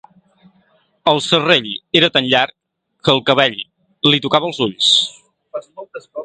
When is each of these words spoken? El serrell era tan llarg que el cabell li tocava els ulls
El 1.11 1.19
serrell 1.25 1.67
era 1.99 2.09
tan 2.15 2.29
llarg 2.31 2.55
que 3.09 3.15
el 3.15 3.21
cabell 3.29 3.59
li 4.13 4.23
tocava 4.25 4.51
els 4.53 4.63
ulls 4.69 4.91